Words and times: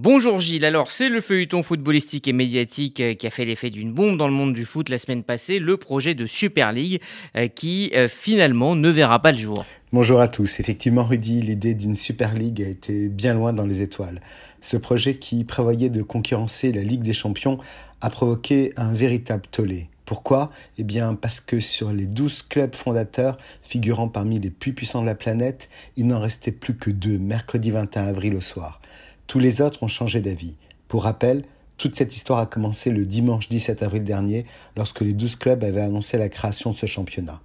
Bonjour 0.00 0.38
Gilles, 0.38 0.64
alors 0.64 0.92
c'est 0.92 1.08
le 1.08 1.20
feuilleton 1.20 1.64
footballistique 1.64 2.28
et 2.28 2.32
médiatique 2.32 3.00
euh, 3.00 3.14
qui 3.14 3.26
a 3.26 3.30
fait 3.30 3.44
l'effet 3.44 3.68
d'une 3.68 3.92
bombe 3.92 4.16
dans 4.16 4.28
le 4.28 4.32
monde 4.32 4.54
du 4.54 4.64
foot 4.64 4.90
la 4.90 4.98
semaine 4.98 5.24
passée, 5.24 5.58
le 5.58 5.76
projet 5.76 6.14
de 6.14 6.24
Super 6.24 6.72
League 6.72 7.00
euh, 7.36 7.48
qui 7.48 7.90
euh, 7.96 8.06
finalement 8.06 8.76
ne 8.76 8.90
verra 8.90 9.20
pas 9.20 9.32
le 9.32 9.38
jour. 9.38 9.64
Bonjour 9.92 10.20
à 10.20 10.28
tous, 10.28 10.60
effectivement 10.60 11.02
Rudy, 11.02 11.42
l'idée 11.42 11.74
d'une 11.74 11.96
Super 11.96 12.34
League 12.34 12.62
a 12.62 12.68
été 12.68 13.08
bien 13.08 13.34
loin 13.34 13.52
dans 13.52 13.66
les 13.66 13.82
étoiles. 13.82 14.20
Ce 14.60 14.76
projet 14.76 15.14
qui 15.14 15.42
prévoyait 15.42 15.90
de 15.90 16.02
concurrencer 16.02 16.70
la 16.70 16.84
Ligue 16.84 17.02
des 17.02 17.12
Champions 17.12 17.58
a 18.00 18.08
provoqué 18.08 18.74
un 18.76 18.92
véritable 18.92 19.48
tollé. 19.50 19.88
Pourquoi? 20.04 20.52
Eh 20.78 20.84
bien 20.84 21.16
parce 21.16 21.40
que 21.40 21.58
sur 21.58 21.92
les 21.92 22.06
12 22.06 22.42
clubs 22.42 22.76
fondateurs 22.76 23.36
figurant 23.62 24.06
parmi 24.06 24.38
les 24.38 24.50
plus 24.50 24.74
puissants 24.74 25.00
de 25.02 25.06
la 25.06 25.16
planète, 25.16 25.68
il 25.96 26.06
n'en 26.06 26.20
restait 26.20 26.52
plus 26.52 26.76
que 26.76 26.90
deux 26.90 27.18
mercredi 27.18 27.72
21 27.72 28.06
avril 28.06 28.36
au 28.36 28.40
soir. 28.40 28.80
Tous 29.28 29.38
les 29.38 29.60
autres 29.60 29.82
ont 29.82 29.88
changé 29.88 30.22
d'avis. 30.22 30.54
Pour 30.88 31.02
rappel, 31.04 31.44
toute 31.76 31.94
cette 31.94 32.16
histoire 32.16 32.38
a 32.38 32.46
commencé 32.46 32.90
le 32.90 33.04
dimanche 33.04 33.50
17 33.50 33.82
avril 33.82 34.02
dernier, 34.02 34.46
lorsque 34.74 35.02
les 35.02 35.12
12 35.12 35.36
clubs 35.36 35.62
avaient 35.62 35.82
annoncé 35.82 36.16
la 36.16 36.30
création 36.30 36.70
de 36.70 36.76
ce 36.76 36.86
championnat. 36.86 37.42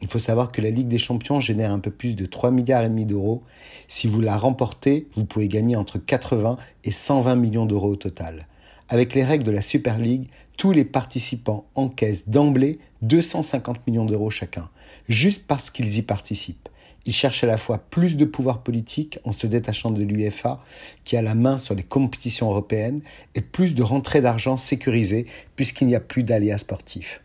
Il 0.00 0.08
faut 0.08 0.18
savoir 0.18 0.50
que 0.50 0.62
la 0.62 0.70
Ligue 0.70 0.88
des 0.88 0.96
Champions 0.96 1.38
génère 1.38 1.70
un 1.70 1.80
peu 1.80 1.90
plus 1.90 2.16
de 2.16 2.24
3 2.24 2.50
milliards 2.50 2.82
et 2.82 2.88
demi 2.88 3.04
d'euros. 3.04 3.42
Si 3.88 4.06
vous 4.06 4.22
la 4.22 4.38
remportez, 4.38 5.06
vous 5.16 5.26
pouvez 5.26 5.48
gagner 5.48 5.76
entre 5.76 5.98
80 5.98 6.56
et 6.84 6.92
120 6.92 7.36
millions 7.36 7.66
d'euros 7.66 7.90
au 7.90 7.96
total. 7.96 8.46
Avec 8.88 9.14
les 9.14 9.22
règles 9.22 9.44
de 9.44 9.50
la 9.50 9.60
Super 9.60 9.98
League, 9.98 10.30
tous 10.56 10.72
les 10.72 10.86
participants 10.86 11.66
encaissent 11.74 12.26
d'emblée 12.26 12.78
250 13.02 13.86
millions 13.86 14.06
d'euros 14.06 14.30
chacun, 14.30 14.70
juste 15.10 15.44
parce 15.46 15.70
qu'ils 15.70 15.98
y 15.98 16.02
participent. 16.02 16.70
Il 17.06 17.12
cherche 17.12 17.42
à 17.44 17.46
la 17.46 17.56
fois 17.56 17.78
plus 17.78 18.16
de 18.16 18.24
pouvoir 18.24 18.62
politique 18.62 19.18
en 19.24 19.32
se 19.32 19.46
détachant 19.46 19.90
de 19.90 20.02
l'UEFA, 20.02 20.62
qui 21.04 21.16
a 21.16 21.22
la 21.22 21.34
main 21.34 21.58
sur 21.58 21.74
les 21.74 21.82
compétitions 21.82 22.50
européennes, 22.50 23.00
et 23.34 23.40
plus 23.40 23.74
de 23.74 23.82
rentrées 23.82 24.20
d'argent 24.20 24.56
sécurisées, 24.56 25.26
puisqu'il 25.56 25.86
n'y 25.86 25.94
a 25.94 26.00
plus 26.00 26.22
d'aléas 26.22 26.58
sportifs. 26.58 27.22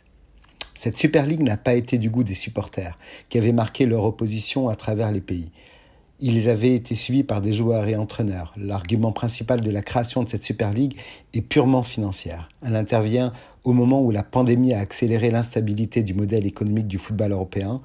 Cette 0.75 0.97
Super 0.97 1.25
League 1.25 1.44
n'a 1.44 1.58
pas 1.58 1.75
été 1.75 1.97
du 1.97 2.09
goût 2.09 2.23
des 2.23 2.34
supporters, 2.34 2.97
qui 3.30 3.38
avaient 3.38 3.52
marqué 3.52 3.86
leur 3.86 4.03
opposition 4.03 4.70
à 4.70 4.75
travers 4.75 5.12
les 5.12 5.22
pays. 5.22 5.52
Ils 6.19 6.47
avaient 6.47 6.75
été 6.75 6.95
suivis 6.95 7.23
par 7.23 7.42
des 7.42 7.53
joueurs 7.53 7.88
et 7.88 7.95
entraîneurs. 7.95 8.53
L'argument 8.56 9.12
principal 9.12 9.59
de 9.59 9.72
la 9.72 9.81
création 9.81 10.23
de 10.23 10.30
cette 10.30 10.44
Super 10.44 10.73
League 10.73 10.95
est 11.34 11.42
purement 11.42 11.84
financière. 11.84 12.47
Elle 12.66 12.75
intervient 12.75 13.34
au 13.64 13.73
moment 13.73 14.02
où 14.02 14.12
la 14.12 14.23
pandémie 14.23 14.73
a 14.73 14.80
accéléré 14.80 15.31
l'instabilité 15.31 16.03
du 16.03 16.14
modèle 16.14 16.45
économique 16.45 16.88
du 16.88 16.97
football 16.97 17.31
européen, 17.31 17.81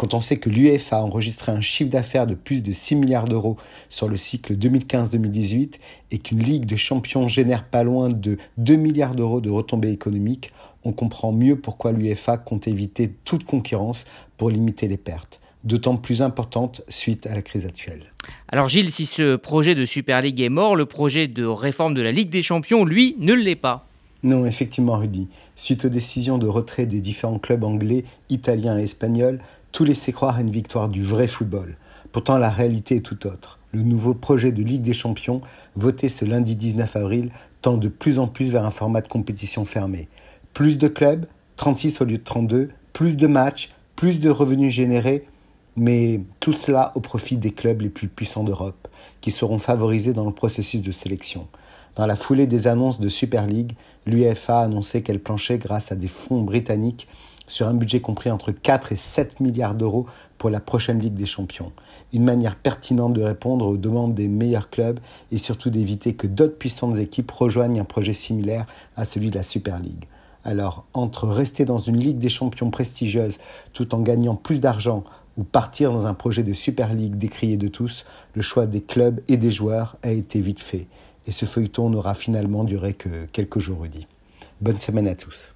quand 0.00 0.14
on 0.14 0.22
sait 0.22 0.38
que 0.38 0.48
l'UEFA 0.48 0.96
a 0.96 1.02
enregistré 1.02 1.52
un 1.52 1.60
chiffre 1.60 1.90
d'affaires 1.90 2.26
de 2.26 2.32
plus 2.32 2.62
de 2.62 2.72
6 2.72 2.96
milliards 2.96 3.26
d'euros 3.26 3.58
sur 3.90 4.08
le 4.08 4.16
cycle 4.16 4.56
2015-2018 4.56 5.74
et 6.10 6.16
qu'une 6.16 6.42
Ligue 6.42 6.64
de 6.64 6.76
champions 6.76 7.28
génère 7.28 7.64
pas 7.64 7.82
loin 7.82 8.08
de 8.08 8.38
2 8.56 8.76
milliards 8.76 9.14
d'euros 9.14 9.42
de 9.42 9.50
retombées 9.50 9.90
économiques, 9.90 10.52
on 10.84 10.92
comprend 10.92 11.32
mieux 11.32 11.56
pourquoi 11.56 11.92
l'UEFA 11.92 12.38
compte 12.38 12.66
éviter 12.66 13.12
toute 13.26 13.44
concurrence 13.44 14.06
pour 14.38 14.48
limiter 14.48 14.88
les 14.88 14.96
pertes 14.96 15.38
d'autant 15.62 15.98
plus 15.98 16.22
importantes 16.22 16.80
suite 16.88 17.26
à 17.26 17.34
la 17.34 17.42
crise 17.42 17.66
actuelle. 17.66 18.14
Alors 18.48 18.70
Gilles, 18.70 18.90
si 18.90 19.04
ce 19.04 19.36
projet 19.36 19.74
de 19.74 19.84
Super 19.84 20.22
League 20.22 20.40
est 20.40 20.48
mort, 20.48 20.74
le 20.74 20.86
projet 20.86 21.28
de 21.28 21.44
réforme 21.44 21.92
de 21.92 22.00
la 22.00 22.12
Ligue 22.12 22.30
des 22.30 22.42
Champions, 22.42 22.86
lui, 22.86 23.14
ne 23.18 23.34
l'est 23.34 23.56
pas. 23.56 23.89
Non, 24.22 24.44
effectivement, 24.44 24.98
Rudy. 24.98 25.28
Suite 25.56 25.86
aux 25.86 25.88
décisions 25.88 26.38
de 26.38 26.46
retrait 26.46 26.86
des 26.86 27.00
différents 27.00 27.38
clubs 27.38 27.64
anglais, 27.64 28.04
italiens 28.28 28.78
et 28.78 28.82
espagnols, 28.82 29.40
tout 29.72 29.84
laissait 29.84 30.12
croire 30.12 30.36
à 30.36 30.40
une 30.40 30.50
victoire 30.50 30.88
du 30.88 31.02
vrai 31.02 31.26
football. 31.26 31.76
Pourtant, 32.12 32.38
la 32.38 32.50
réalité 32.50 32.96
est 32.96 33.00
tout 33.00 33.26
autre. 33.26 33.58
Le 33.72 33.82
nouveau 33.82 34.14
projet 34.14 34.52
de 34.52 34.62
Ligue 34.62 34.82
des 34.82 34.92
Champions, 34.92 35.40
voté 35.76 36.08
ce 36.08 36.24
lundi 36.24 36.56
19 36.56 36.96
avril, 36.96 37.30
tend 37.62 37.76
de 37.76 37.88
plus 37.88 38.18
en 38.18 38.26
plus 38.26 38.50
vers 38.50 38.66
un 38.66 38.70
format 38.70 39.00
de 39.00 39.08
compétition 39.08 39.64
fermé. 39.64 40.08
Plus 40.52 40.76
de 40.76 40.88
clubs, 40.88 41.26
36 41.56 42.00
au 42.00 42.04
lieu 42.04 42.18
de 42.18 42.24
32, 42.24 42.70
plus 42.92 43.16
de 43.16 43.26
matchs, 43.26 43.70
plus 43.96 44.18
de 44.18 44.28
revenus 44.28 44.72
générés, 44.72 45.26
mais 45.76 46.20
tout 46.40 46.52
cela 46.52 46.92
au 46.94 47.00
profit 47.00 47.36
des 47.36 47.52
clubs 47.52 47.80
les 47.80 47.88
plus 47.88 48.08
puissants 48.08 48.44
d'Europe, 48.44 48.88
qui 49.20 49.30
seront 49.30 49.58
favorisés 49.58 50.12
dans 50.12 50.24
le 50.24 50.32
processus 50.32 50.82
de 50.82 50.92
sélection. 50.92 51.48
Dans 51.96 52.06
la 52.06 52.16
foulée 52.16 52.46
des 52.46 52.68
annonces 52.68 53.00
de 53.00 53.08
Super 53.08 53.46
League, 53.46 53.72
l'UEFA 54.06 54.60
a 54.60 54.64
annoncé 54.64 55.02
qu'elle 55.02 55.20
planchait 55.20 55.58
grâce 55.58 55.92
à 55.92 55.96
des 55.96 56.08
fonds 56.08 56.42
britanniques 56.42 57.08
sur 57.50 57.66
un 57.66 57.74
budget 57.74 58.00
compris 58.00 58.30
entre 58.30 58.52
4 58.52 58.92
et 58.92 58.96
7 58.96 59.40
milliards 59.40 59.74
d'euros 59.74 60.06
pour 60.38 60.50
la 60.50 60.60
prochaine 60.60 61.00
Ligue 61.00 61.14
des 61.14 61.26
Champions. 61.26 61.72
Une 62.12 62.24
manière 62.24 62.56
pertinente 62.56 63.12
de 63.12 63.22
répondre 63.22 63.66
aux 63.66 63.76
demandes 63.76 64.14
des 64.14 64.28
meilleurs 64.28 64.70
clubs 64.70 65.00
et 65.32 65.38
surtout 65.38 65.68
d'éviter 65.68 66.14
que 66.14 66.26
d'autres 66.26 66.56
puissantes 66.56 66.98
équipes 66.98 67.30
rejoignent 67.30 67.80
un 67.80 67.84
projet 67.84 68.12
similaire 68.12 68.66
à 68.96 69.04
celui 69.04 69.30
de 69.30 69.36
la 69.36 69.42
Super 69.42 69.80
League. 69.80 70.06
Alors, 70.44 70.86
entre 70.94 71.28
rester 71.28 71.64
dans 71.66 71.78
une 71.78 71.98
Ligue 71.98 72.18
des 72.18 72.30
Champions 72.30 72.70
prestigieuse 72.70 73.38
tout 73.74 73.94
en 73.94 74.00
gagnant 74.00 74.36
plus 74.36 74.60
d'argent 74.60 75.04
ou 75.36 75.44
partir 75.44 75.92
dans 75.92 76.06
un 76.06 76.14
projet 76.14 76.42
de 76.42 76.52
Super 76.52 76.92
League 76.94 77.16
décrié 77.16 77.56
de 77.56 77.68
tous, 77.68 78.04
le 78.34 78.42
choix 78.42 78.66
des 78.66 78.82
clubs 78.82 79.20
et 79.28 79.36
des 79.36 79.50
joueurs 79.50 79.96
a 80.02 80.10
été 80.10 80.40
vite 80.40 80.60
fait. 80.60 80.86
Et 81.26 81.32
ce 81.32 81.44
feuilleton 81.46 81.90
n'aura 81.90 82.14
finalement 82.14 82.64
duré 82.64 82.94
que 82.94 83.26
quelques 83.32 83.58
jours, 83.58 83.82
Rudy. 83.82 84.06
Bonne 84.60 84.78
semaine 84.78 85.08
à 85.08 85.14
tous. 85.14 85.48